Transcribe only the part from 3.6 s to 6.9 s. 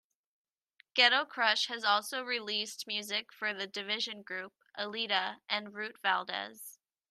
Division Group, Aleda and Root Valdez.